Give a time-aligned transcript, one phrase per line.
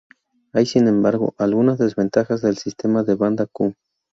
[0.53, 3.75] Hay, sin embargo, algunas desventajas del sistema de banda Ku.